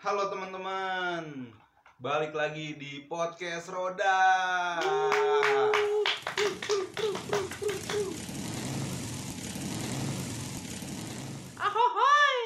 Halo 0.00 0.32
teman-teman, 0.32 1.52
balik 2.00 2.32
lagi 2.32 2.72
di 2.72 3.04
podcast 3.04 3.68
Roda. 3.68 4.16
Ahoy! 11.60 12.40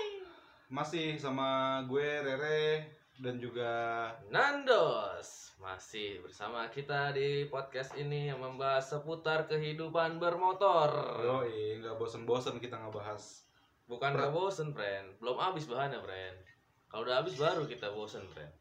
Masih 0.66 1.14
sama 1.14 1.78
gue 1.86 2.26
Rere 2.26 2.90
dan 3.22 3.38
juga 3.38 4.10
Nandos 4.34 5.54
masih 5.62 6.26
bersama 6.26 6.66
kita 6.74 7.14
di 7.14 7.46
podcast 7.46 7.94
ini 7.94 8.34
yang 8.34 8.42
membahas 8.42 8.98
seputar 8.98 9.46
kehidupan 9.46 10.18
bermotor. 10.18 11.22
Yoi, 11.22 11.78
nggak 11.78 12.02
bosen-bosen 12.02 12.58
kita 12.58 12.82
ngebahas. 12.82 13.46
Bukan 13.86 14.18
nggak 14.18 14.34
bosen, 14.34 14.74
friend. 14.74 15.22
Belum 15.22 15.38
habis 15.38 15.70
bahannya, 15.70 16.02
friend. 16.02 16.53
Kalau 16.94 17.10
udah 17.10 17.26
habis 17.26 17.34
baru 17.34 17.66
kita 17.66 17.90
bosen, 17.90 18.22
friend. 18.30 18.54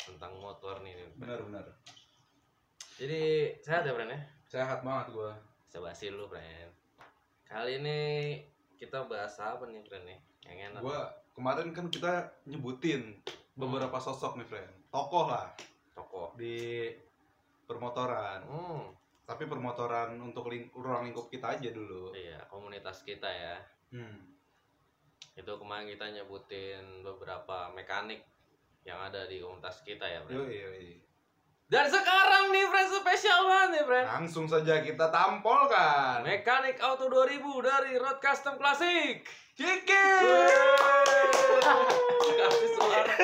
Tentang 0.00 0.32
motor 0.40 0.80
nih. 0.80 0.96
friend. 0.96 1.12
Benar-benar. 1.20 1.76
Jadi 2.96 3.52
sehat 3.60 3.84
ya, 3.84 3.92
friend 3.92 4.16
ya? 4.16 4.20
Sehat 4.48 4.80
banget 4.80 5.12
gue. 5.12 5.32
Coba 5.76 5.92
sih 5.92 6.08
lu, 6.08 6.24
friend. 6.24 6.72
Kali 7.44 7.84
ini 7.84 7.98
kita 8.80 9.04
bahas 9.04 9.36
apa 9.36 9.68
nih, 9.68 9.84
friend 9.84 10.08
nih? 10.08 10.16
Yang 10.48 10.58
enak. 10.72 10.80
Gue 10.80 11.00
kemarin 11.36 11.68
kan 11.76 11.92
kita 11.92 12.32
nyebutin 12.48 13.20
beberapa 13.52 14.00
sosok 14.00 14.40
nih, 14.40 14.48
friend. 14.48 14.72
Tokoh 14.88 15.28
lah 15.28 15.52
Toko. 15.92 16.32
di 16.40 16.88
permotoran. 17.68 18.40
Hmm. 18.48 18.88
Tapi 19.28 19.44
permotoran 19.44 20.16
untuk 20.16 20.48
ling- 20.48 20.72
ruang 20.72 21.04
lingkup 21.04 21.28
kita 21.28 21.60
aja 21.60 21.68
dulu. 21.68 22.16
Iya, 22.16 22.40
komunitas 22.48 23.04
kita 23.04 23.28
ya. 23.28 23.60
Hmm. 23.92 24.25
Itu 25.36 25.52
kemarin 25.52 25.84
kita 25.86 26.06
nyebutin 26.10 27.04
beberapa 27.04 27.68
mekanik 27.70 28.24
yang 28.82 28.96
ada 28.96 29.28
di 29.28 29.36
komunitas 29.38 29.84
kita 29.84 30.02
ya, 30.02 30.24
friend. 30.24 30.48
Yoi, 30.48 30.56
yoi. 30.56 30.90
Dan 31.66 31.90
sekarang 31.90 32.54
nih, 32.54 32.64
friend 32.64 32.90
spesial 32.94 33.40
banget 33.44 33.68
nih, 33.68 33.84
friend. 33.84 34.06
Langsung 34.06 34.46
saja 34.46 34.80
kita 34.80 35.10
tampolkan. 35.10 36.22
Mekanik 36.22 36.78
Auto 36.78 37.10
2000 37.10 37.42
dari 37.60 37.98
Road 37.98 38.16
Custom 38.16 38.54
Classic. 38.56 39.20
Kiki. 39.52 40.04
kasih 42.36 42.68
suara, 42.70 43.14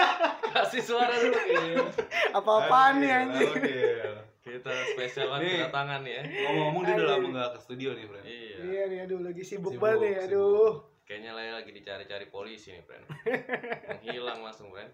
kasih 0.51 0.83
suara 0.83 1.15
dulu. 1.15 1.85
Apa-apaan 2.33 2.99
nih 2.99 3.11
Aduh, 3.11 3.21
anjing? 3.21 3.51
aduh. 3.55 4.17
Kita 4.43 4.73
spesial 4.91 5.27
banget 5.31 5.45
Nih. 5.47 5.55
kedatangan 5.63 6.01
nih 6.03 6.13
ya. 6.13 6.23
Ngomong-ngomong 6.27 6.83
dia 6.83 6.93
udah 6.93 7.05
Aduh. 7.07 7.13
lama 7.15 7.27
nggak 7.31 7.49
ke 7.55 7.59
studio 7.63 7.91
nih, 7.95 8.05
friend. 8.05 8.25
Iya. 8.27 8.57
Iya 8.59 8.83
nih, 8.85 8.99
aduh 9.07 9.21
lagi 9.23 9.43
sibuk, 9.47 9.71
Sibuk, 9.71 9.81
banget 9.81 10.01
nih, 10.03 10.13
sibuk. 10.27 10.75
Kayaknya 11.03 11.33
lagi 11.35 11.51
lagi 11.51 11.71
dicari-cari 11.75 12.27
polisi 12.31 12.71
nih, 12.71 12.85
friend. 12.87 13.05
Menghilang 13.99 14.41
langsung, 14.47 14.71
friend. 14.71 14.91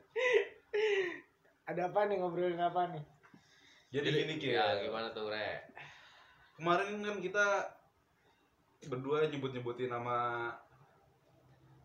Ada 1.68 1.92
apa 1.92 2.08
nih 2.08 2.16
ngobrolin 2.16 2.60
apa 2.60 2.88
nih? 2.96 3.04
Jadi 3.92 4.08
gini 4.12 4.34
Ki. 4.40 4.56
Ya, 4.56 4.80
gimana 4.80 5.12
tuh, 5.12 5.28
Re? 5.28 5.68
Kemarin 6.56 7.04
kan 7.04 7.16
kita 7.20 7.46
berdua 8.88 9.28
nyebut-nyebutin 9.28 9.92
nama 9.92 10.48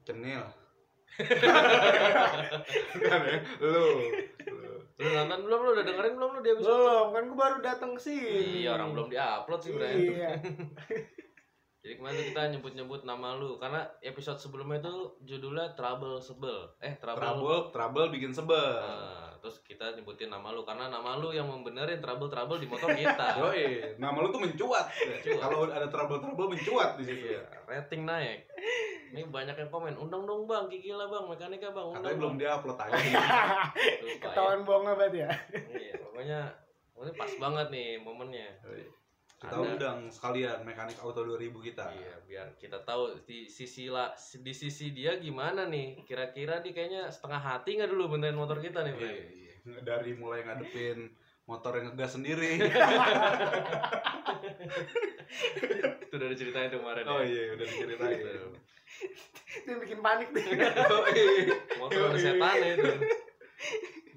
Cenil. 0.08 0.44
kan 3.06 3.20
ya? 3.28 3.38
Lu. 3.60 3.86
Lu. 4.50 4.72
Nonton 5.04 5.40
belum? 5.46 5.60
Lu 5.62 5.70
udah 5.76 5.86
dengerin 5.86 6.14
belum 6.16 6.32
lu 6.36 6.42
di 6.42 6.52
episode? 6.56 6.74
Belum, 6.74 7.08
kan 7.12 7.24
gue 7.28 7.38
baru 7.38 7.58
datang 7.60 7.92
sini. 8.00 8.64
Iya, 8.64 8.80
orang 8.80 8.96
belum 8.96 9.08
di-upload 9.12 9.62
sih, 9.62 9.72
friend. 9.76 10.00
Iya. 10.00 10.32
Jadi 11.84 12.00
kemarin 12.00 12.16
tuh 12.16 12.28
kita 12.32 12.42
nyebut-nyebut 12.56 13.04
nama 13.04 13.36
lu 13.36 13.60
karena 13.60 13.84
episode 14.00 14.40
sebelumnya 14.40 14.80
itu 14.80 15.20
judulnya 15.28 15.76
Trouble 15.76 16.16
Sebel. 16.16 16.72
Eh, 16.80 16.96
Trouble. 16.96 17.20
Trouble, 17.20 17.60
trouble 17.76 18.08
bikin 18.08 18.32
sebel. 18.32 18.80
Nah, 18.80 19.36
terus 19.44 19.60
kita 19.68 19.92
nyebutin 19.92 20.32
nama 20.32 20.56
lu 20.56 20.64
karena 20.64 20.88
nama 20.88 21.20
lu 21.20 21.36
yang 21.36 21.44
membenerin 21.44 22.00
trouble-trouble 22.00 22.64
di 22.64 22.72
motor 22.72 22.88
kita. 22.96 23.36
Yoi, 23.44 24.00
nama 24.00 24.16
lu 24.16 24.32
tuh 24.32 24.40
mencuat. 24.40 24.88
Mencuat. 24.96 25.44
Kalau 25.44 25.68
ada 25.68 25.88
trouble-trouble 25.92 26.56
mencuat 26.56 26.96
di 26.96 27.04
situ. 27.04 27.36
Iya, 27.36 27.44
rating 27.68 28.08
naik. 28.08 28.48
Ini 29.12 29.28
banyak 29.28 29.56
yang 29.60 29.68
komen, 29.68 30.00
undang 30.00 30.24
dong 30.24 30.48
bang, 30.48 30.72
gigi 30.72 30.96
lah 30.96 31.12
bang, 31.12 31.28
mekanika 31.28 31.68
bang, 31.76 31.84
undang 31.84 32.00
Katanya 32.00 32.20
belum 32.24 32.34
bang." 32.40 32.42
diupload 32.48 32.78
aja. 32.80 32.96
Ya. 33.84 34.16
Ketahuan 34.24 34.64
bohong 34.64 34.88
banget 34.88 35.28
ya. 35.28 35.30
Iya, 35.52 36.00
pokoknya 36.00 36.40
ini 37.04 37.12
pas 37.20 37.32
banget 37.44 37.68
nih 37.76 38.00
momennya. 38.00 38.48
Yoi. 38.64 39.03
Kita 39.44 39.60
Ada. 39.60 39.76
undang 39.76 40.08
sekalian 40.08 40.64
mekanik 40.64 40.96
auto 41.04 41.28
2000 41.28 41.52
kita. 41.60 41.92
Iya, 41.92 42.16
biar 42.24 42.48
kita 42.56 42.80
tahu 42.88 43.12
di 43.28 43.52
sisi 43.52 43.92
lah 43.92 44.16
di 44.16 44.56
sisi 44.56 44.96
dia 44.96 45.20
gimana 45.20 45.68
nih. 45.68 46.00
Kira-kira 46.08 46.64
dia 46.64 46.72
kayaknya 46.72 47.12
setengah 47.12 47.44
hati 47.44 47.76
nggak 47.76 47.92
dulu 47.92 48.16
benerin 48.16 48.40
motor 48.40 48.64
kita 48.64 48.88
nih, 48.88 48.96
Bang? 48.96 49.04
Iya, 49.12 49.28
iya. 49.36 49.54
Dari 49.84 50.16
mulai 50.16 50.48
ngadepin 50.48 51.12
motor 51.44 51.76
yang 51.76 51.92
ngegas 51.92 52.16
sendiri. 52.16 52.56
Itu 56.08 56.14
udah 56.16 56.30
diceritain 56.32 56.72
tuh 56.72 56.80
kemarin 56.80 57.04
oh 57.12 57.20
ya. 57.20 57.28
iya, 57.28 57.44
udah 57.60 57.66
diceritain. 57.68 58.20
Tuh. 58.24 58.56
Itu 59.60 59.68
yang 59.68 59.82
bikin 59.84 60.00
panik 60.00 60.32
deh. 60.32 60.46
Oh, 60.88 61.04
iya. 61.12 61.52
Motor 61.84 62.16
setan 62.16 62.64
ya 62.64 62.80
itu. 62.80 62.92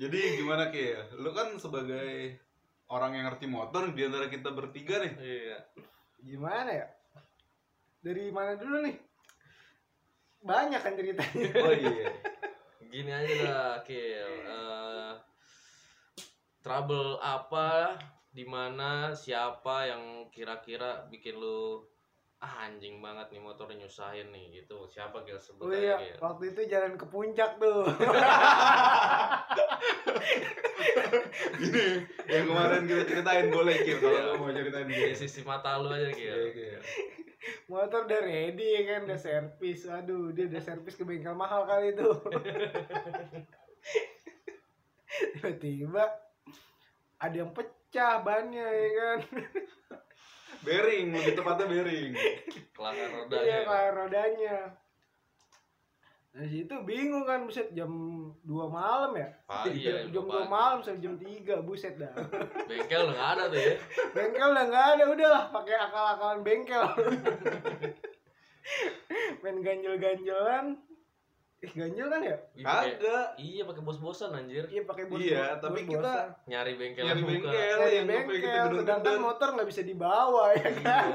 Jadi 0.06 0.18
gimana 0.38 0.70
Ki? 0.70 0.94
Lu 1.18 1.34
kan 1.34 1.50
sebagai 1.58 2.38
orang 2.90 3.18
yang 3.18 3.24
ngerti 3.30 3.46
motor 3.50 3.90
di 3.90 4.02
antara 4.06 4.30
kita 4.30 4.50
bertiga 4.54 5.02
nih. 5.02 5.14
Iya. 5.18 5.58
Gimana 6.22 6.70
ya? 6.70 6.86
Dari 8.02 8.30
mana 8.30 8.54
dulu 8.54 8.76
nih? 8.86 8.96
Banyak 10.46 10.80
kan 10.82 10.94
ceritanya. 10.94 11.50
Oh 11.66 11.74
iya. 11.74 12.10
Gini 12.92 13.10
aja 13.10 13.34
lah, 13.42 13.74
Kil. 13.82 14.30
Eh, 14.46 15.12
trouble 16.62 17.18
apa 17.18 17.98
di 18.30 18.46
mana 18.46 19.14
siapa 19.16 19.90
yang 19.90 20.30
kira-kira 20.30 21.08
bikin 21.10 21.34
lu 21.40 21.82
ah, 22.46 22.62
anjing 22.62 23.02
banget 23.02 23.26
nih 23.28 23.42
motor 23.42 23.66
nyusahin 23.68 24.30
nih 24.30 24.44
gitu. 24.56 24.86
Siapa 24.86 25.26
Gil 25.26 25.34
sebut 25.36 25.66
Oh 25.66 25.74
iya, 25.74 25.98
Gil. 25.98 26.14
waktu 26.22 26.54
itu 26.54 26.60
jalan 26.66 26.94
ke 26.94 27.02
puncak 27.04 27.58
tuh. 27.58 27.82
Gini, 31.56 31.86
yang 32.26 32.44
kemarin 32.46 32.84
kita 32.84 33.02
ceritain 33.04 33.48
boleh 33.48 33.76
Ki 33.80 33.98
kalau 33.98 34.14
Iya. 34.14 34.38
mau 34.38 34.50
ceritain 34.50 34.86
Ki. 34.86 35.10
sisi 35.12 35.42
mata 35.42 35.74
lu 35.76 35.90
aja, 35.90 36.10
Gil. 36.10 36.30
Iya, 36.30 36.50
Ki. 36.52 36.66
Motor 37.66 38.06
udah 38.06 38.20
ready 38.22 38.66
ya 38.74 38.82
kan, 38.88 39.00
udah 39.06 39.18
servis. 39.18 39.86
Aduh, 39.86 40.30
dia 40.30 40.46
udah 40.46 40.58
servis 40.60 40.94
ke 40.94 41.02
bengkel 41.02 41.34
mahal 41.34 41.66
kali 41.66 41.94
itu. 41.94 42.06
Tiba-tiba 45.32 46.04
ada 47.16 47.34
yang 47.34 47.50
pecah 47.50 48.20
bannya 48.20 48.66
ya 48.66 48.88
kan. 48.92 49.18
Bearing, 50.66 51.06
lebih 51.14 51.32
tepatnya 51.32 51.64
bearing. 51.64 52.12
Kelakar 52.74 52.98
Iya, 52.98 53.14
rodanya. 53.14 53.56
kayak 53.62 53.92
rodanya. 53.94 54.56
Dari 56.36 56.52
situ 56.52 56.74
bingung 56.84 57.24
kan, 57.24 57.48
buset 57.48 57.72
jam 57.72 57.88
2 58.44 58.68
malam 58.68 59.16
ya? 59.16 59.24
Ah, 59.48 59.64
iya, 59.64 60.04
jam, 60.04 60.20
jam 60.20 60.24
lupa. 60.28 60.44
2 60.44 60.52
malam 60.52 60.78
sampai 60.84 61.00
jam 61.00 61.14
3, 61.16 61.64
buset 61.64 61.96
dah. 61.96 62.12
Bengkel 62.68 63.08
udah 63.08 63.14
nggak 63.14 63.30
ada 63.32 63.44
tuh 63.48 63.56
ya. 63.56 63.74
bengkel 64.12 64.48
udah 64.52 64.64
nggak 64.68 64.86
ada, 64.92 65.04
udahlah 65.08 65.44
pakai 65.48 65.76
akal-akalan 65.80 66.40
bengkel. 66.44 66.84
Main 69.40 69.62
ganjel-ganjelan. 69.62 70.66
Eh, 71.56 71.72
ganjel 71.72 72.06
kan 72.06 72.20
ya? 72.20 72.36
Iya, 72.52 72.64
pakai- 72.64 72.94
Kagak. 72.94 73.26
Iya, 73.38 73.62
pakai 73.64 73.82
bos-bosan 73.82 74.30
anjir. 74.30 74.64
Iya, 74.66 74.82
pakai 74.84 75.04
bos 75.06 75.16
Iya, 75.18 75.56
tapi 75.56 75.80
kita 75.82 76.04
bos-bosan. 76.04 76.28
Nyari 76.46 76.72
bengkel 76.74 77.02
Nyari 77.02 77.22
bengkel. 77.22 77.50
Kita 77.50 77.86
bengkel, 78.04 78.34
gedor-gedor. 78.36 78.76
sedangkan 78.76 79.16
motor 79.18 79.48
nggak 79.56 79.68
bisa 79.68 79.82
dibawa 79.82 80.42
ya 80.52 80.68
kan? 80.76 81.06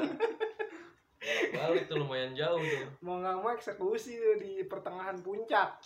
Balik 1.54 1.86
tuh 1.86 1.98
lumayan 2.00 2.34
jauh 2.34 2.58
tuh. 2.58 2.86
Mau 3.00 3.22
nggak 3.22 3.36
mau 3.38 3.50
eksekusi 3.52 4.18
tuh 4.18 4.36
di 4.36 4.66
pertengahan 4.66 5.14
puncak. 5.20 5.78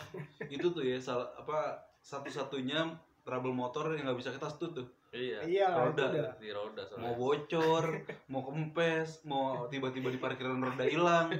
itu 0.47 0.67
tuh 0.71 0.79
ya 0.79 0.95
salah 0.95 1.27
apa 1.35 1.75
satu-satunya 1.99 2.95
trouble 3.25 3.57
motor 3.57 3.97
yang 3.97 4.05
nggak 4.05 4.21
bisa 4.21 4.29
kita 4.29 4.47
stut 4.53 4.77
tuh. 4.77 4.87
Iya. 5.09 5.39
Iya 5.47 5.67
Roda. 5.73 6.37
Di 6.37 6.49
roda 6.53 6.83
mau 7.01 7.15
soalnya. 7.15 7.17
bocor, 7.17 7.85
mau 8.29 8.41
kempes, 8.45 9.25
mau 9.25 9.65
tiba-tiba 9.65 10.13
di 10.13 10.19
parkiran 10.21 10.61
roda 10.61 10.85
hilang. 10.85 11.33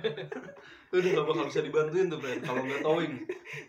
Itu 0.89 0.95
udah 1.05 1.11
gak 1.21 1.27
bakal 1.29 1.45
bisa 1.45 1.61
dibantuin 1.61 2.09
tuh, 2.09 2.17
friend. 2.17 2.41
Kalau 2.41 2.65
nggak 2.65 2.81
towing. 2.81 3.13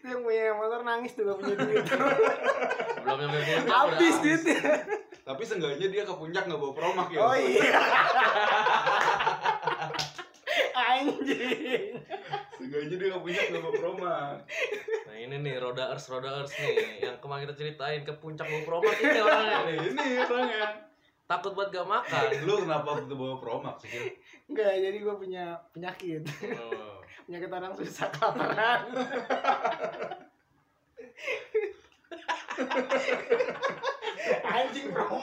Itu 0.00 0.06
yang 0.08 0.22
punya 0.24 0.56
motor 0.56 0.80
nangis 0.86 1.12
tuh 1.12 1.28
gak 1.28 1.38
punya 1.42 1.56
duit. 1.60 1.84
Belum 3.04 3.18
nyampe 3.20 3.38
puncak 3.38 3.68
habis. 3.70 4.16
duitnya. 4.24 4.60
Tapi 5.26 5.42
seenggaknya 5.42 5.86
dia 5.90 6.02
ke 6.06 6.14
puncak 6.16 6.42
nggak 6.48 6.60
bawa 6.62 6.72
promak 6.72 7.08
ya. 7.12 7.18
Oh 7.20 7.36
iya. 7.36 7.76
Anjing. 10.96 12.00
Seenggaknya 12.56 12.94
dia 12.96 13.08
ke 13.12 13.20
puncak 13.20 13.44
nggak 13.52 13.62
bawa 13.62 13.74
promak. 13.76 14.36
Ini 15.26 15.42
nih 15.42 15.54
roda 15.58 15.90
ers 15.90 16.06
roda 16.06 16.30
ers 16.42 16.54
nih 16.54 17.02
yang 17.02 17.18
kemarin 17.18 17.50
kita 17.50 17.58
ceritain 17.58 18.06
ke 18.06 18.14
puncak 18.14 18.46
mau 18.46 18.62
promak 18.62 18.94
ini 19.02 19.18
orangnya 19.18 19.58
nih. 19.66 19.78
ini 19.90 20.06
orangnya. 20.22 20.66
Takut 21.26 21.58
buat 21.58 21.74
gak 21.74 21.90
makan. 21.90 22.46
Lu 22.46 22.62
kenapa 22.62 22.94
waktu 22.94 23.14
bawa 23.18 23.42
promak 23.42 23.82
sih? 23.82 23.90
Enggak, 24.46 24.78
jadi 24.78 24.94
gue 24.94 25.14
punya 25.18 25.58
penyakit. 25.74 26.22
Oh. 26.54 27.02
Penyakit 27.26 27.50
orang 27.50 27.74
susah 27.74 28.06
kelaparan. 28.14 28.86
anjing 34.46 34.88
bro 34.90 35.20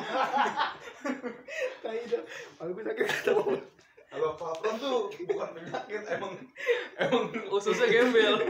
tai 1.82 2.00
dah 2.08 2.24
kalau 2.60 2.72
gue 2.72 2.84
sakit 2.86 3.06
ketemu 3.10 3.56
Kalau 4.14 4.38
Fapron 4.38 4.78
tuh 4.78 5.10
bukan 5.26 5.58
penyakit, 5.58 6.06
emang 6.06 6.38
emang 7.02 7.34
Ususnya 7.50 7.90
gembel. 7.90 8.46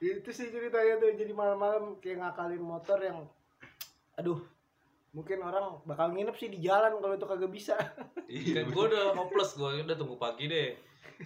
itu 0.00 0.23
sih 0.34 0.50
ceritanya 0.50 0.98
tuh 0.98 1.14
jadi 1.14 1.30
malam-malam 1.30 1.96
kayak 2.02 2.18
ngakalin 2.20 2.60
motor 2.60 2.98
yang 2.98 3.22
aduh 4.14 4.42
mungkin 5.14 5.38
orang 5.40 5.78
bakal 5.86 6.10
nginep 6.10 6.34
sih 6.34 6.50
di 6.50 6.58
jalan 6.58 6.98
kalau 6.98 7.14
itu 7.14 7.22
kagak 7.22 7.52
bisa 7.54 7.78
iya. 8.26 8.66
Kan 8.66 8.74
gue 8.74 8.84
udah 8.90 9.14
hopeless 9.14 9.54
gue 9.54 9.86
udah 9.86 9.94
tunggu 9.94 10.18
pagi 10.18 10.50
deh. 10.50 10.74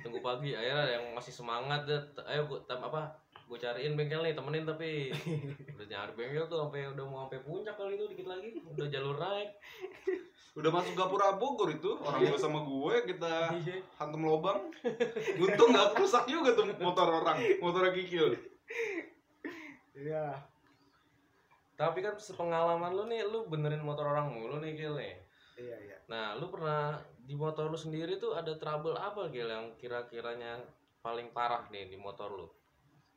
Tunggu 0.04 0.20
pagi 0.20 0.52
akhirnya 0.52 1.00
yang 1.00 1.04
masih 1.16 1.32
semangat 1.32 1.88
deh. 1.88 1.96
Ayo 2.28 2.44
gue 2.44 2.60
apa? 2.68 3.16
Gue 3.48 3.56
cariin 3.56 3.96
bengkel 3.96 4.20
nih 4.20 4.36
temenin 4.36 4.68
tapi 4.68 5.08
udah 5.80 5.86
nyari 5.88 6.12
bengkel 6.12 6.44
tuh 6.44 6.68
sampai 6.68 6.84
udah 6.92 7.04
mau 7.08 7.24
sampai 7.24 7.40
puncak 7.40 7.80
kali 7.80 7.96
itu 7.96 8.04
dikit 8.12 8.28
lagi 8.28 8.60
udah 8.60 8.86
jalur 8.92 9.16
naik. 9.16 9.56
Udah 10.52 10.74
masuk 10.74 10.98
Gapura 10.98 11.38
Bogor 11.38 11.70
itu, 11.70 11.94
orang 12.02 12.18
gue 12.18 12.34
sama 12.34 12.66
gue 12.66 12.94
kita 13.06 13.54
Iya. 13.62 13.78
hantem 13.94 14.26
lobang. 14.26 14.66
Untung 15.38 15.70
nggak 15.70 15.94
rusak 15.94 16.26
juga 16.26 16.50
tuh 16.50 16.66
motor 16.82 17.06
orang, 17.06 17.38
motornya 17.62 17.94
kikil. 17.94 18.34
Iya 19.94 20.34
Tapi 21.74 22.02
kan 22.02 22.18
sepengalaman 22.18 22.90
lu 22.90 23.06
nih, 23.06 23.22
lu 23.22 23.46
benerin 23.46 23.80
motor 23.80 24.08
orang 24.08 24.34
mulu 24.34 24.58
nih 24.58 24.74
Gil 24.74 24.94
nih. 24.94 25.14
iya 25.56 25.76
iya 25.78 25.96
Nah, 26.06 26.34
lu 26.34 26.48
pernah 26.48 26.96
di 27.18 27.32
motor 27.32 27.66
lu 27.66 27.76
sendiri 27.76 28.16
tuh 28.16 28.34
ada 28.34 28.54
trouble 28.54 28.94
apa 28.94 29.28
Gil 29.28 29.46
yang 29.46 29.74
kira-kiranya 29.74 30.58
paling 30.98 31.30
parah 31.30 31.68
nih 31.68 31.86
di 31.86 31.96
motor 31.96 32.30
lu? 32.32 32.48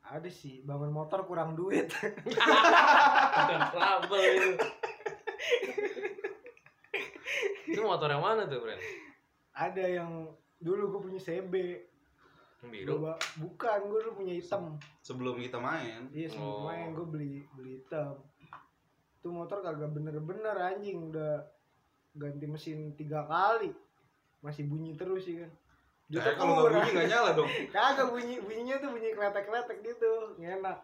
ada 0.02 0.26
sih 0.26 0.62
bangun 0.62 0.90
motor 0.90 1.22
kurang 1.22 1.54
duit 1.54 1.86
Bukan 1.86 3.60
trouble 3.70 4.18
itu. 4.18 4.50
itu 7.68 7.80
motor 7.80 8.10
yang 8.10 8.20
mana 8.20 8.42
tuh, 8.44 8.58
Bren? 8.60 8.78
ada 9.52 9.84
yang 9.84 10.10
dulu 10.58 10.90
gue 10.90 11.00
punya 11.06 11.20
CB 11.20 11.54
biru. 12.64 13.00
Gua- 13.00 13.18
bukan 13.36 13.78
gue 13.84 13.98
dulu 14.00 14.12
punya 14.16 14.34
hitam 14.34 14.78
Sebelum 15.00 15.34
kita 15.36 15.56
main, 15.56 16.06
iya 16.08 16.26
sebelum 16.26 16.46
Oh. 16.56 16.64
main 16.64 16.90
gue 16.90 17.06
beli 17.08 17.32
beli 17.52 17.70
hitam 17.76 18.18
itu 19.14 19.28
motor 19.28 19.58
kagak 19.60 19.88
bener-bener 19.88 20.50
anjing 20.56 21.08
udah 21.08 21.46
ganti 22.12 22.42
mesin 22.44 22.90
tiga 22.92 23.22
kali 23.22 23.70
masih 24.40 24.62
bunyi 24.64 24.92
terus 24.92 25.22
sih 25.22 25.38
kan 25.38 25.50
Dia 26.04 26.18
kayak 26.20 26.36
kalau 26.36 26.52
nggak 26.60 26.74
bunyi 26.76 26.90
nggak 26.92 27.08
nyala 27.08 27.30
dong. 27.32 27.48
kagak 27.74 28.08
bunyi 28.08 28.36
bunyinya 28.38 28.76
tuh 28.76 28.90
bunyi 28.90 29.08
kletek-kletek 29.10 29.78
gitu 29.80 30.12
enak 30.36 30.78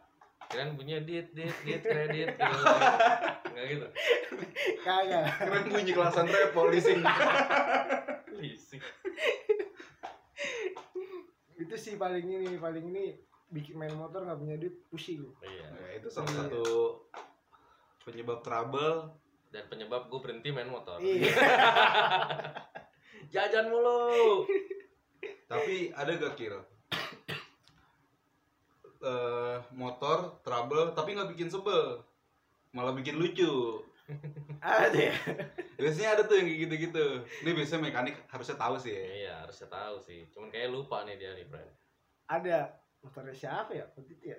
Kirain 0.47 0.73
bunyinya 0.73 1.03
dit 1.03 1.27
dit 1.31 1.51
dit 1.61 1.83
kredit 1.93 2.31
gitu. 2.33 2.65
Enggak 3.45 3.67
gitu. 3.69 3.87
kagak 4.81 5.25
Keren 5.37 5.65
bunyi 5.69 5.91
kelasan 5.93 6.27
repo 6.27 6.61
leasing. 6.67 7.03
Leasing. 8.39 8.79
Itu 11.69 11.75
sih 11.77 11.95
paling 11.95 12.25
ini 12.25 12.57
paling 12.57 12.83
ini 12.83 13.13
bikin 13.47 13.77
main 13.77 13.93
motor 13.93 14.23
nggak 14.23 14.37
punya 14.37 14.57
duit 14.57 14.75
pusing 14.89 15.23
Iya. 15.39 15.67
Nah, 15.69 15.89
itu 15.93 16.07
salah 16.09 16.27
Iya. 16.27 16.37
satu 16.49 16.65
penyebab 18.03 18.41
trouble. 18.41 19.13
Dan 19.49 19.65
penyebab 19.65 20.07
gue 20.07 20.19
berhenti 20.19 20.49
main 20.49 20.67
motor. 20.67 20.97
iya 20.99 21.29
Jajan 23.33 23.69
mulu. 23.69 24.45
Tapi 25.47 25.91
ada 25.91 26.11
gak 26.15 26.35
kira? 26.35 26.59
Eh, 28.99 29.57
motor 29.73 30.43
trouble 30.43 30.91
tapi 30.91 31.15
nggak 31.15 31.31
bikin 31.31 31.47
sebel 31.47 32.03
malah 32.69 32.91
bikin 32.91 33.15
lucu 33.15 33.79
ada 34.59 34.91
ya 34.91 35.15
biasanya 35.79 36.11
ada 36.13 36.23
tuh 36.23 36.35
yang 36.35 36.47
kayak 36.47 36.61
gitu-gitu 36.61 37.05
ini 37.39 37.51
biasanya 37.53 37.83
mekanik 37.85 38.15
harusnya 38.27 38.57
tahu 38.57 38.75
sih 38.77 38.91
ya. 38.91 39.03
Iya, 39.17 39.35
harusnya 39.41 39.69
tahu 39.69 39.97
sih. 40.01 40.27
Cuman 40.29 40.49
kayak 40.49 40.69
lupa 40.69 41.03
nih 41.03 41.17
dia 41.17 41.31
nih, 41.33 41.47
friend. 41.47 41.71
ada 42.27 42.59
motornya 42.99 43.33
siapa 43.33 43.73
ya 43.73 43.87
waktu 43.89 44.11
itu 44.11 44.25
ya 44.27 44.39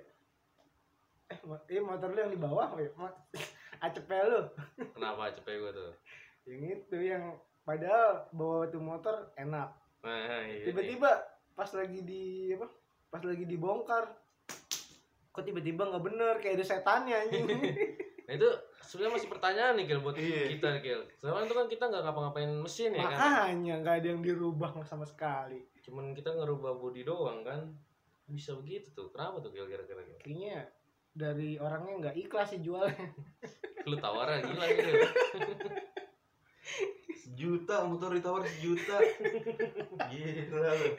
eh, 1.26 1.38
mo- 1.42 1.64
eh 1.64 1.80
motor 1.80 2.08
lu 2.08 2.18
yang 2.18 2.28
di 2.28 2.38
bawah 2.38 2.68
ya 2.76 2.92
Mo- 2.94 3.18
ACP 3.82 4.10
lu 4.22 4.40
Kenapa 4.94 5.30
cepet 5.30 5.56
gue 5.56 5.72
tuh? 5.72 5.92
yang 6.44 6.62
itu 6.70 6.96
yang 6.98 7.24
padahal 7.62 8.28
bawa 8.30 8.66
tuh 8.66 8.78
motor 8.78 9.32
enak 9.34 9.72
Nah, 10.00 10.16
iya. 10.16 10.46
nih. 10.46 10.64
tiba-tiba 10.66 11.10
pas 11.52 11.68
lagi 11.70 12.00
di 12.00 12.22
apa 12.50 12.68
pas 13.08 13.20
lagi 13.20 13.44
dibongkar 13.44 14.04
kok 15.30 15.42
tiba-tiba 15.42 15.82
nggak 15.84 16.04
bener 16.04 16.34
kayak 16.38 16.56
ada 16.56 16.66
setannya 16.66 17.16
anjing 17.18 17.44
Nah 18.26 18.34
itu 18.34 18.50
sebenarnya 18.90 19.14
masih 19.14 19.30
pertanyaan 19.30 19.78
nih 19.78 19.86
Gil 19.86 20.02
buat 20.02 20.18
Iya. 20.18 20.50
kita 20.50 20.68
Gil. 20.82 21.00
Soalnya 21.16 21.46
itu 21.46 21.54
kan 21.54 21.66
kita 21.66 21.84
nggak 21.86 22.02
ngapa-ngapain 22.02 22.50
mesin 22.58 22.90
ya 22.90 23.00
kan. 23.00 23.14
makanya 23.46 23.74
nggak 23.78 23.94
ada 23.96 24.08
yang 24.08 24.20
dirubah 24.20 24.70
sama 24.82 25.06
sekali 25.06 25.62
Cuman 25.80 26.10
kita 26.10 26.34
ngerubah 26.34 26.74
body 26.74 27.02
doang 27.02 27.40
kan. 27.40 27.70
Bisa 28.26 28.52
begitu 28.52 28.90
tuh. 28.90 29.08
Kenapa 29.10 29.38
tuh 29.38 29.50
Gil 29.50 29.64
kira-kira 29.64 30.02
Gil? 30.02 30.18
kayaknya 30.18 30.66
dari 31.10 31.54
orangnya 31.56 31.94
nggak 32.00 32.16
ikhlas 32.18 32.50
sih 32.50 32.60
jualnya 32.60 32.94
Lu 33.88 33.96
tawaran 33.96 34.38
gila 34.40 34.66
gitu. 34.68 34.92
sejuta 37.12 37.82
motor 37.82 38.12
ditawar 38.12 38.42
sejuta 38.44 38.96
gila 40.06 40.70
lu 40.72 40.90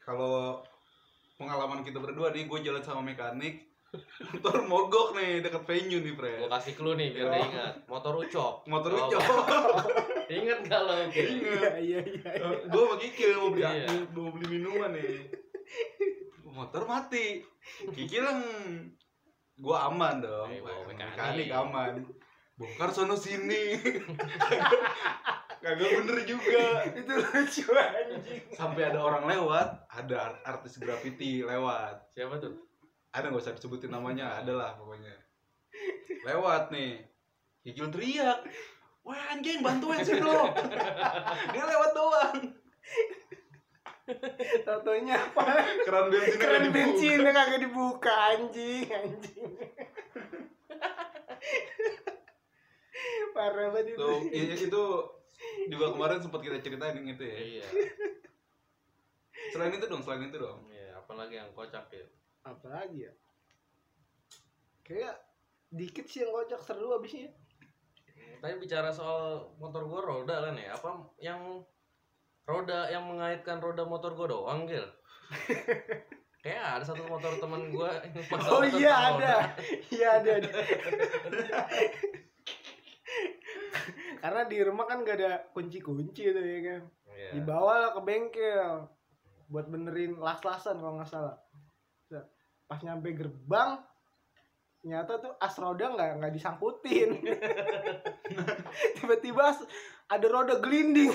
kalau 0.00 0.58
pengalaman 1.36 1.80
kita 1.80 1.96
berdua 1.96 2.30
nih 2.30 2.44
gue 2.44 2.58
jalan 2.60 2.82
sama 2.82 3.00
mekanik 3.00 3.69
motor 3.92 4.62
mogok 4.62 5.08
nih 5.12 5.40
deket 5.40 5.62
venue 5.64 5.98
nih 5.98 6.12
Gue 6.12 6.18
Fred 6.20 6.46
kasih 6.48 6.74
clue 6.74 6.94
nih 6.94 7.10
biar 7.10 7.26
dia 7.28 7.40
ingat. 7.42 7.74
Motor 7.84 8.14
ucok. 8.18 8.54
motor 8.64 8.90
Oh, 8.92 8.98
ucok. 9.04 9.22
Ingat 10.30 10.58
gak 10.62 10.80
lo? 10.80 10.94
Gil? 11.08 11.26
inget 11.42 11.72
iya 11.76 11.98
iya 11.98 12.30
iya. 12.30 12.48
Gue 12.64 12.80
sama 12.80 12.96
Kikil 12.96 13.30
mau 13.34 13.50
beli 13.50 13.66
Iya. 13.66 13.86
mau 14.08 14.30
beli 14.30 14.46
minuman 14.48 14.90
nih. 14.92 15.26
Motor 16.44 16.82
mati. 16.84 17.42
Kikil 17.88 18.22
yang 18.22 18.40
gue 19.56 19.76
aman 19.76 20.20
dong. 20.20 20.48
Eh, 20.48 20.60
bawa 20.60 20.86
mekanik. 20.86 21.10
mekanik. 21.12 21.48
aman. 21.50 21.92
Bongkar 22.54 22.90
sono 22.90 23.14
sini. 23.14 23.74
Kagak 25.60 25.90
bener 25.92 26.16
juga. 26.24 26.88
Itu 26.88 27.10
lucu 27.12 27.64
anjing. 27.68 28.42
Sampai 28.50 28.86
ada 28.86 28.96
orang 28.98 29.26
lewat 29.26 29.68
ada 29.90 30.16
art- 30.22 30.42
artis 30.46 30.78
graffiti 30.78 31.42
lewat. 31.42 32.06
Siapa 32.08 32.38
tuh? 32.38 32.69
Ada 33.10 33.26
nggak 33.26 33.42
usah 33.42 33.54
disebutin 33.54 33.90
namanya 33.90 34.38
ada 34.38 34.52
lah 34.52 34.70
pokoknya 34.74 35.14
lewat 36.22 36.70
nih 36.70 37.02
Kikil 37.60 37.90
teriak 37.90 38.40
Wah 39.00 39.32
anjing 39.32 39.60
bantuin 39.60 40.00
sih 40.00 40.16
lo 40.16 40.48
Dia 41.50 41.64
lewat 41.64 41.90
doang 41.92 42.38
Tatonya 44.62 45.16
apa 45.16 45.44
Keran 45.84 46.06
keren 46.36 46.62
dibuka. 46.62 46.74
bensinnya 46.74 47.30
kagak 47.30 47.60
dibuka 47.60 48.12
anjing 48.30 48.84
anjing 48.86 49.50
parah 53.30 53.70
banget 53.72 53.94
itu 53.94 53.98
Tuh, 53.98 54.18
i- 54.28 54.52
itu 54.52 54.84
juga 55.72 55.86
kemarin 55.94 56.20
sempat 56.20 56.40
kita 56.42 56.60
ceritain 56.60 56.92
yang 56.92 57.08
itu 57.08 57.22
ya. 57.24 57.36
Iya. 57.38 57.68
Selain 59.48 59.72
itu 59.72 59.86
dong, 59.86 60.02
selain 60.04 60.28
itu 60.28 60.36
dong. 60.36 60.68
Iya, 60.68 61.00
apalagi 61.00 61.40
yang 61.40 61.48
kocak 61.54 61.88
ya. 61.88 62.04
Apalagi 62.46 63.08
ya 63.08 63.12
kayak 64.86 65.16
dikit 65.70 66.06
sih 66.08 66.24
yang 66.26 66.34
kocak 66.34 66.60
seru 66.62 66.96
abisnya 66.96 67.30
Tadi 68.40 68.56
bicara 68.56 68.88
soal 68.88 69.52
motor 69.60 69.84
gua 69.84 70.00
roda 70.00 70.48
kan 70.48 70.56
ya. 70.56 70.72
Apa 70.72 70.96
yang 71.20 71.60
roda 72.48 72.88
yang 72.88 73.04
mengaitkan 73.04 73.60
roda 73.60 73.84
motor 73.84 74.16
gua 74.16 74.32
doang, 74.32 74.64
Gil? 74.64 74.80
Kayak 76.40 76.80
ada 76.80 76.84
satu 76.88 77.04
motor 77.04 77.36
teman 77.36 77.68
yang 77.68 77.92
oh 78.48 78.64
iya 78.64 79.12
ada 79.12 79.52
iya 79.92 80.08
ada, 80.24 80.30
ada. 80.40 80.48
karena 84.24 84.42
di 84.48 84.56
rumah 84.64 84.88
kan 84.88 85.04
gak 85.04 85.20
ada 85.20 85.44
kunci-kunci 85.52 86.32
tuh 86.32 86.40
ya 86.40 86.60
kan 86.64 86.82
Iya. 87.20 87.30
dibawa 87.36 87.72
lah 87.84 87.90
ke 87.92 88.00
bengkel 88.00 88.88
buat 89.50 89.66
benerin 89.68 90.16
las-lasan 90.16 90.78
kalau 90.78 90.96
nggak 90.96 91.10
salah. 91.10 91.36
Pas 92.70 92.78
nyampe 92.86 93.10
gerbang 93.18 93.82
ternyata 94.78 95.18
tuh 95.18 95.34
as 95.42 95.58
roda 95.58 95.90
nggak 95.90 96.22
nggak 96.22 96.32
disangkutin 96.38 97.18
tiba-tiba 99.02 99.58
ada 100.06 100.26
roda 100.30 100.62
gelinding 100.62 101.10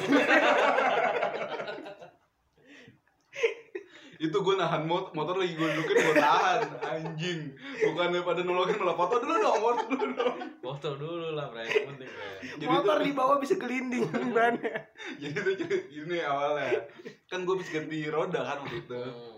Itu 4.16 4.42
gue 4.42 4.56
nahan 4.56 4.88
mot 4.88 5.12
motor 5.12 5.36
lagi 5.36 5.60
gue 5.60 5.68
dudukin 5.76 5.96
gue 6.00 6.16
tahan 6.16 6.62
anjing. 6.82 7.40
Bukan 7.84 8.16
daripada 8.16 8.42
nolongin 8.48 8.80
malah 8.80 8.96
foto 8.96 9.20
dulu 9.20 9.36
dong, 9.44 9.60
foto 9.60 9.84
dulu 9.92 10.06
dong. 10.16 10.38
Foto 10.64 10.90
dulu 10.96 11.28
lah, 11.36 11.52
Bre. 11.52 11.68
Penting, 11.68 12.10
Bre. 12.10 12.32
Jadi 12.56 12.64
motor 12.64 12.98
di 13.04 13.12
bawah 13.12 13.38
bisa 13.44 13.60
gelinding 13.60 14.08
bannya 14.36 14.88
Jadi 15.20 15.36
jadi 15.36 15.78
ini 15.92 16.18
awalnya. 16.24 16.88
Kan 17.28 17.44
gue 17.44 17.56
bisa 17.60 17.70
ganti 17.76 18.08
roda 18.08 18.40
kan 18.40 18.58
waktu 18.64 18.88
itu. 18.88 19.04
Hmm. 19.04 19.38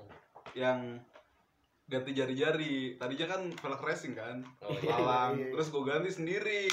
Yang 0.53 0.79
ganti 1.87 2.11
jari-jari. 2.13 2.99
Tadinya 2.99 3.27
kan 3.35 3.41
velg 3.51 3.81
racing 3.81 4.13
kan. 4.13 4.43
Oh, 4.63 4.75
iya. 4.75 4.91
Palang. 4.91 5.31
Iya, 5.35 5.43
iya. 5.47 5.51
Terus 5.55 5.67
gue 5.71 5.83
ganti 5.83 6.11
sendiri. 6.11 6.63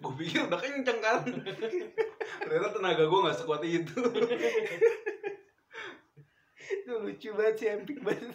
Gue 0.00 0.12
pikir 0.16 0.48
udah 0.48 0.56
kenceng 0.56 0.98
kan. 1.02 1.20
Ternyata 2.46 2.68
tenaga 2.72 3.04
gue 3.04 3.20
nggak 3.26 3.38
sekuat 3.38 3.62
itu. 3.66 4.00
itu 6.70 6.90
lucu 6.94 7.34
banget 7.34 7.54
sih 7.58 7.66
epic 7.66 7.98
banget 7.98 8.30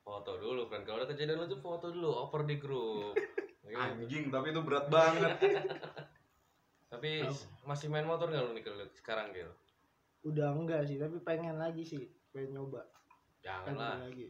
Foto 0.00 0.40
dulu, 0.40 0.64
friend. 0.68 0.88
Kalau 0.88 1.04
ada 1.04 1.08
kejadian 1.12 1.44
lucu 1.44 1.56
foto 1.60 1.92
dulu, 1.92 2.08
oper 2.28 2.48
di 2.48 2.56
grup. 2.56 3.16
Gitu. 3.64 3.76
Anjing, 3.76 4.28
tapi 4.32 4.52
itu 4.52 4.60
berat 4.64 4.88
banget. 4.88 5.36
Tapi 6.92 7.24
masih 7.68 7.88
main 7.92 8.04
motor 8.08 8.28
nggak 8.28 8.44
lu 8.44 8.52
nih 8.56 8.64
sekarang 8.96 9.32
Gil? 9.32 9.48
udah 10.24 10.56
enggak 10.56 10.88
sih 10.88 10.96
tapi 10.96 11.20
pengen 11.20 11.60
lagi 11.60 11.84
sih 11.84 12.08
pengen 12.34 12.58
nyoba 12.58 12.82
Jangan 13.40 13.64
pengen 13.70 13.78
lah, 13.78 13.96
lagi 14.02 14.28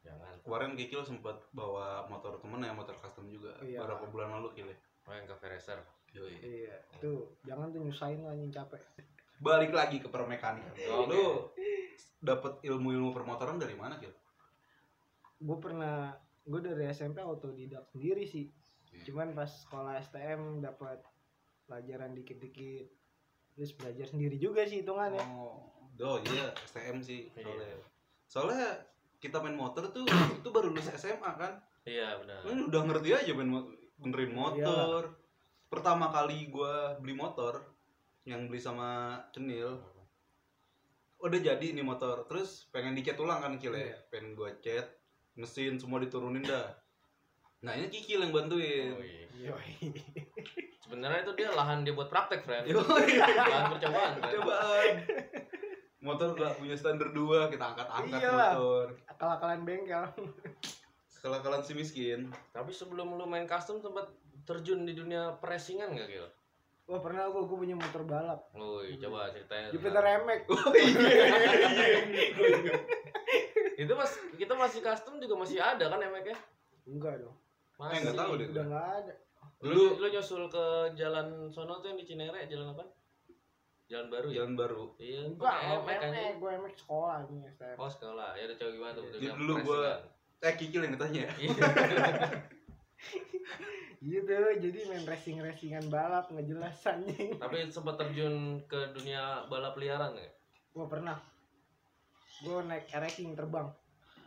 jangan. 0.00 0.32
Kemarin 0.40 0.72
Kikil 0.78 1.02
sempat 1.04 1.36
bawa 1.52 2.08
motor 2.08 2.40
temen 2.40 2.64
ya, 2.64 2.72
motor 2.72 2.96
custom 2.96 3.28
juga. 3.28 3.52
Iya. 3.60 3.84
Beberapa 3.84 4.08
bulan 4.08 4.32
lalu 4.40 4.48
Kil 4.56 4.68
ya. 4.72 4.78
Main 5.04 5.28
ke 5.28 5.34
Racer. 5.36 5.76
Yoi. 6.10 6.34
iya 6.42 6.74
tuh 6.98 7.38
jangan 7.46 7.70
tuh 7.70 7.86
nyusahin 7.86 8.24
lah 8.24 8.32
anjing 8.34 8.50
capek 8.50 8.80
Balik 9.38 9.70
lagi 9.70 10.00
ke 10.02 10.08
permekanikan. 10.10 10.72
Oke. 10.74 11.10
Lu 11.12 11.24
dapat 12.18 12.58
ilmu-ilmu 12.62 13.12
permotoran 13.12 13.58
dari 13.58 13.74
mana 13.74 13.98
Kil? 13.98 14.12
gue 15.40 15.56
pernah 15.56 16.12
gue 16.44 16.60
dari 16.60 16.84
SMP 16.92 17.24
autodidak 17.24 17.88
sendiri 17.88 18.28
sih 18.28 18.52
Iya. 18.90 19.06
cuman 19.08 19.32
pas 19.32 19.48
sekolah 19.48 19.96
STM 20.02 20.60
dapat 20.60 21.00
pelajaran 21.64 22.12
dikit-dikit 22.12 22.90
terus 23.54 23.72
belajar 23.72 24.04
sendiri 24.04 24.36
juga 24.36 24.66
sih 24.66 24.82
hitungannya 24.82 25.22
Oh, 25.30 25.79
oh 26.00 26.18
iya 26.22 26.48
STM 26.64 26.98
sih 26.98 27.28
Iya. 27.30 27.44
soalnya. 27.44 27.76
Soalnya 28.24 28.66
kita 29.18 29.38
main 29.38 29.54
motor 29.54 29.88
tuh 29.88 30.04
itu 30.38 30.48
baru 30.48 30.68
lulus 30.68 30.88
SMA 30.90 31.30
kan. 31.32 31.60
Iya 31.82 32.16
benar. 32.16 32.40
Lu 32.42 32.66
udah 32.66 32.82
ngerti 32.84 33.08
aja 33.12 33.32
main 33.32 33.48
mo- 33.48 33.68
benerin 33.96 34.32
motor. 34.32 35.12
Pertama 35.66 36.08
kali 36.08 36.48
gua 36.48 36.96
beli 36.96 37.12
motor 37.12 37.60
yang 38.22 38.44
beli 38.44 38.58
sama 38.58 38.88
Cenil 39.30 39.80
udah 41.18 41.36
jadi 41.36 41.66
nih 41.70 41.82
motor 41.82 42.24
terus 42.24 42.64
pengen 42.66 42.92
dicat 42.92 43.12
ulang 43.14 43.38
kan 43.38 43.52
Kil 43.54 43.72
ya 43.72 43.84
Iya. 43.86 43.96
pengen 44.08 44.32
gua 44.32 44.48
cat 44.56 44.88
mesin 45.34 45.76
semua 45.76 45.98
diturunin 45.98 46.40
dah 46.40 46.72
nah 47.60 47.72
ini 47.72 47.86
Kikil 47.86 48.20
yang 48.20 48.32
bantuin 48.32 48.96
Oh, 48.96 49.04
iya. 49.04 49.52
Sebenarnya 50.80 51.20
itu 51.22 51.32
dia 51.34 51.48
lahan 51.50 51.80
dia 51.80 51.92
buat 51.92 52.08
praktek, 52.08 52.40
friend. 52.40 52.64
Yoi. 52.66 52.80
lahan 53.20 53.68
percobaan. 53.70 54.12
friend. 54.14 54.32
cobaan 54.34 54.92
motor 56.00 56.32
gak 56.32 56.56
punya 56.56 56.72
standar 56.72 57.10
dua 57.10 57.46
kita 57.46 57.60
angkat-angkat 57.66 58.18
Iyalah. 58.18 58.50
motor 58.54 58.84
akal-akalan 59.06 59.58
bengkel 59.62 60.02
sekala-kalan 61.06 61.60
si 61.60 61.72
miskin 61.72 62.28
Tapi 62.50 62.70
sebelum 62.70 63.12
lu 63.12 63.24
main 63.24 63.44
custom 63.44 63.78
sempat 63.78 64.08
terjun 64.42 64.82
di 64.82 64.92
dunia 64.92 65.34
presingan 65.36 65.90
gak, 65.92 66.06
Gil? 66.06 66.26
wah 66.86 66.98
pernah 66.98 67.26
gue 67.26 67.40
gue 67.40 67.56
punya 67.58 67.74
motor 67.74 68.02
balap 68.02 68.38
Woi, 68.50 68.96
coba 68.96 69.28
ceritain. 69.30 69.70
Jupiter 69.70 70.00
Remek 70.00 70.40
oh 70.48 70.72
iya 70.72 70.96
Itu 73.76 73.92
pas 73.94 74.10
kita 74.34 74.52
masih 74.52 74.78
custom 74.80 75.16
juga 75.16 75.34
masih 75.36 75.56
ada 75.56 75.84
kan 75.86 75.98
emek 75.98 76.24
ya? 76.26 76.36
enggak 76.86 77.14
dong 77.18 77.34
Eh, 77.82 77.96
nggak 77.98 78.14
tahu 78.14 78.30
deh. 78.36 78.46
udah 78.48 78.64
nggak 78.66 78.86
ada 78.98 79.12
Lu, 79.60 79.70
Lu- 79.70 79.94
lu 79.98 80.06
nyusul 80.08 80.46
ke 80.48 80.64
jalan 80.94 81.46
sono 81.46 81.78
tuh 81.78 81.86
yang 81.86 81.96
di 81.96 82.02
Cinere, 82.06 82.46
jalan 82.46 82.70
apa? 82.70 82.82
Jalan 83.90 84.06
baru 84.06 84.26
ya? 84.26 84.34
jalan 84.38 84.54
baru 84.54 84.82
Iya, 84.96 85.20
gue 85.28 85.50
emek 85.50 85.96
kan. 85.98 86.10
Gue 86.38 86.50
Remek 86.52 86.74
sekolah 86.76 87.18
nih 87.26 87.42
STM 87.50 87.74
Oh, 87.74 87.90
sekolah. 87.90 88.30
Ya 88.32 88.46
udah 88.46 88.56
coba 88.56 88.70
gimana 88.70 88.92
tuh? 88.94 89.02
Iya. 89.02 89.12
Jadi 89.12 89.26
dulu 89.36 89.54
gua- 89.60 89.98
eh 90.40 90.54
Kikil 90.56 90.80
yang 90.80 90.94
ditanya 90.94 91.26
Iya. 91.36 91.52
gitu 94.02 94.32
jadi 94.56 94.78
main 94.88 95.04
racing 95.04 95.36
racingan 95.38 95.84
balap 95.86 96.24
nggak 96.26 96.46
jelas 96.46 96.72
anjing 96.86 97.36
Tapi 97.36 97.68
sempat 97.68 98.00
terjun 98.00 98.32
ke 98.64 98.96
dunia 98.96 99.44
balap 99.46 99.76
liaran 99.76 100.16
ya? 100.16 100.24
gue 100.70 100.86
pernah 100.86 101.20
gue 102.40 102.58
naik 102.64 102.88
racing 102.88 103.34
terbang 103.34 103.68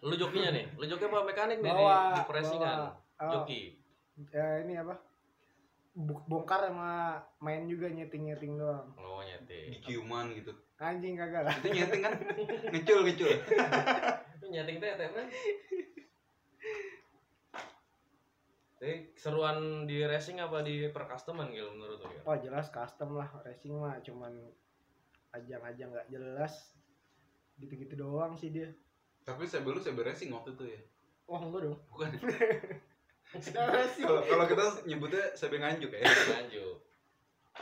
Lu 0.03 0.13
jokinya 0.13 0.51
nih? 0.51 0.67
Lu 0.75 0.83
joki 0.83 1.07
apa 1.07 1.23
mekanik 1.23 1.57
nih 1.57 1.65
di, 1.65 1.73
bawa 1.73 1.97
di 2.11 2.21
presingan? 2.27 2.77
bawa, 2.77 2.91
oh, 3.17 3.31
Joki. 3.39 3.61
ya 4.29 4.61
ini 4.61 4.75
apa 4.75 4.93
bongkar 5.93 6.65
sama 6.65 7.21
main 7.37 7.69
juga 7.69 7.85
nyeting 7.85 8.33
nyeting 8.33 8.57
doang. 8.57 8.89
Oh, 8.97 9.21
nyeti. 9.21 9.77
di 9.77 9.79
ciuman 9.85 10.33
gitu. 10.33 10.49
Anjing 10.81 11.13
kagak 11.15 11.45
lah. 11.45 11.53
Itu 11.61 11.69
nyeting 11.69 12.01
kan? 12.01 12.13
Ngecul 12.73 12.99
ngecul. 13.05 13.29
Itu 14.41 14.45
nyeting 14.49 14.77
tete, 14.81 15.05
kan? 15.13 15.27
Jadi 18.83 19.15
seruan 19.15 19.87
di 19.87 20.03
racing 20.03 20.43
apa 20.43 20.59
di 20.59 20.91
percustoman 20.91 21.47
gitu 21.55 21.71
menurut 21.71 22.03
lu 22.03 22.11
ya? 22.11 22.21
oh 22.27 22.35
jelas 22.35 22.67
custom 22.67 23.15
lah. 23.15 23.31
Racing 23.47 23.79
mah 23.79 23.95
cuman 24.03 24.35
ajang-ajang 25.31 25.87
nggak 25.93 26.09
jelas. 26.11 26.75
Gitu-gitu 27.55 27.95
doang 27.95 28.35
sih 28.35 28.51
dia. 28.51 28.67
Tapi 29.23 29.47
saya 29.47 29.63
belum 29.63 29.79
saya 29.79 29.95
racing 29.95 30.35
waktu 30.35 30.51
itu 30.59 30.65
ya? 30.67 30.81
Wah 31.31 31.39
enggak 31.39 31.63
dong. 31.63 31.79
Bukan 31.95 32.11
kalau 33.33 34.21
kalau 34.21 34.45
kita 34.45 34.63
nyebutnya 34.85 35.25
saya 35.33 35.49
nganjuk 35.51 35.89
ya 35.89 36.05
Lanjut. 36.05 36.77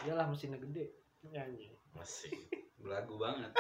iyalah 0.03 0.25
mesinnya 0.25 0.59
gede 0.59 0.91
anjing 1.31 1.71
Masih. 1.91 2.31
belagu 2.77 3.15
banget. 3.15 3.51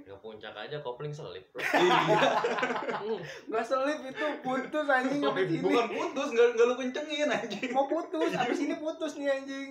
Ke 0.00 0.16
puncak 0.16 0.52
aja 0.52 0.80
kopling 0.80 1.10
selip, 1.10 1.44
bro. 1.50 1.60
iya 1.60 3.20
nggak 3.46 3.62
selip 3.62 4.00
itu 4.02 4.26
putus 4.40 4.86
anjing 4.86 5.20
abis 5.20 5.48
ini 5.48 5.60
bukan 5.60 5.86
putus 5.86 6.28
nggak 6.30 6.48
nggak 6.54 6.66
lu 6.66 6.74
kencengin 6.76 7.28
anjing 7.30 7.68
mau 7.70 7.84
putus 7.84 8.32
abis 8.32 8.58
ini 8.58 8.74
putus 8.76 9.12
nih 9.14 9.28
anjing 9.30 9.70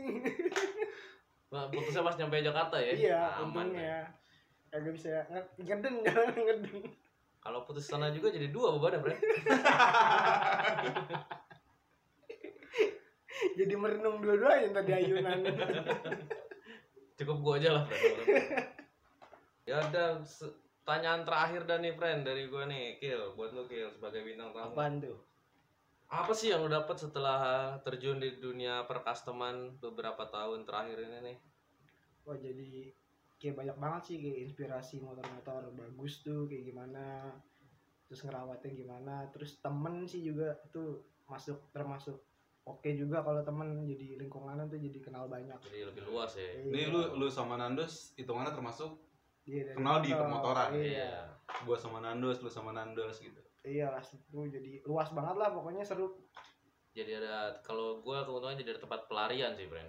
Nah, 1.49 1.65
putusnya 1.67 2.05
pas 2.05 2.13
nyampe 2.13 2.39
Jakarta 2.39 2.77
ya? 2.77 2.93
iya 2.93 3.21
Aman. 3.35 3.73
untungnya 3.73 4.05
kagak 4.69 4.93
bisa 4.93 5.25
nge- 5.27 5.49
ngeden 5.59 6.05
jalan 6.05 6.29
ngeden 6.45 6.85
Kalau 7.39 7.63
putus 7.63 7.87
sana 7.87 8.11
juga 8.11 8.29
jadi 8.29 8.51
dua 8.51 8.75
bebannya, 8.75 8.99
bro. 8.99 9.15
jadi 13.59 13.73
merenung 13.75 14.19
dua-duanya 14.19 14.69
tadi 14.73 14.91
ayunan 14.91 15.39
Cukup 17.19 17.37
gua 17.43 17.59
aja 17.59 17.69
lah, 17.75 17.83
friend. 17.83 18.15
ya 19.67 19.75
ada 19.83 20.23
pertanyaan 20.81 21.27
terakhir 21.27 21.67
dan 21.67 21.83
nih, 21.83 21.93
friend, 21.93 22.23
dari 22.23 22.47
gua 22.47 22.63
nih, 22.63 22.95
Kill, 22.95 23.35
buat 23.35 23.51
lu 23.51 23.67
Kill 23.67 23.91
sebagai 23.91 24.23
bintang 24.23 24.55
tamu. 24.55 24.71
apaan 24.71 24.99
tuh 24.99 25.19
Apa 26.09 26.31
sih 26.31 26.49
yang 26.49 26.63
lu 26.63 26.71
dapat 26.71 26.95
setelah 26.97 27.75
terjun 27.83 28.17
di 28.17 28.39
dunia 28.39 28.87
percustoman 28.87 29.77
beberapa 29.77 30.25
tahun 30.25 30.63
terakhir 30.65 30.97
ini 31.05 31.17
nih? 31.21 31.37
wah 32.23 32.35
jadi 32.35 32.91
kayak 33.39 33.55
banyak 33.55 33.77
banget 33.77 34.01
sih 34.03 34.15
kayak 34.19 34.37
inspirasi 34.45 34.95
motor-motor 34.99 35.71
bagus 35.73 36.19
tuh 36.19 36.45
kayak 36.45 36.67
gimana 36.67 37.31
terus 38.05 38.21
ngerawatnya 38.21 38.71
gimana 38.75 39.15
terus 39.31 39.57
temen 39.57 40.03
sih 40.03 40.19
juga 40.21 40.59
tuh 40.69 40.99
masuk 41.25 41.71
termasuk 41.71 42.19
oke 42.65 42.89
juga 42.91 43.21
kalau 43.21 43.39
temen 43.41 43.85
jadi 43.85 44.19
lingkungan 44.19 44.67
tuh 44.67 44.77
jadi 44.77 44.99
kenal 44.99 45.25
banyak 45.25 45.55
Jadi 45.61 45.85
lebih 45.85 46.03
luas 46.05 46.35
ya. 46.35 46.59
ini 46.59 46.85
lu 46.85 47.15
lu 47.15 47.27
sama 47.27 47.55
Nandos 47.55 48.13
hitungannya 48.13 48.51
termasuk 48.51 48.93
Iya, 49.49 49.73
kenal 49.73 49.97
di 49.99 50.13
motor. 50.13 50.21
permotoran. 50.21 50.69
iya 50.77 51.25
gua 51.65 51.73
sama 51.73 51.97
Nandos 51.99 52.37
lu 52.39 52.49
sama 52.49 52.69
Nandos 52.69 53.17
gitu 53.17 53.39
iya 53.63 53.89
lah 53.89 54.01
itu 54.01 54.39
jadi 54.45 54.83
luas 54.83 55.09
banget 55.09 55.35
lah 55.37 55.49
pokoknya 55.49 55.81
seru 55.81 56.13
Jadi 56.89 57.13
ada 57.15 57.53
kalau 57.61 58.01
gua 58.01 58.25
keuntungan 58.25 58.57
jadi 58.57 58.73
ada 58.75 58.81
tempat 58.81 59.05
pelarian 59.05 59.53
sih, 59.53 59.69
friend. 59.69 59.87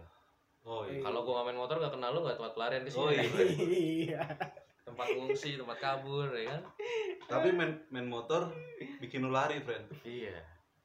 Oh 0.62 0.83
iya. 0.85 1.00
Kalau 1.00 1.21
gua 1.23 1.43
main 1.43 1.55
motor 1.55 1.76
gak 1.76 1.90
kenal 1.90 2.11
lu 2.11 2.23
gak 2.23 2.37
tempat 2.37 2.52
pelarian 2.52 2.83
di 2.83 2.90
sini. 2.90 3.00
Oh, 3.00 3.11
iya. 3.11 3.23
iya 3.97 4.23
Tempat 4.83 5.07
ngungsi, 5.12 5.55
tempat 5.55 5.79
kabur 5.79 6.29
ya 6.31 6.50
kan? 6.50 6.62
tapi 7.25 7.49
main 7.50 7.79
main 7.88 8.05
motor 8.05 8.50
bikin 8.99 9.23
lu 9.23 9.31
lari 9.31 9.59
friend 9.59 9.87
Iya. 10.02 10.35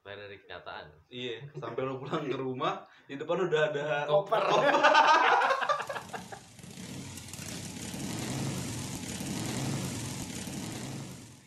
Lari 0.02 0.20
dari 0.22 0.38
kenyataan. 0.38 0.86
iya 1.10 1.42
sampai 1.52 1.82
lu 1.82 1.98
pulang 1.98 2.22
ke 2.24 2.38
rumah 2.38 2.78
di 3.04 3.18
depan 3.18 3.42
udah 3.42 3.62
ada 3.68 4.06
koper 4.06 4.44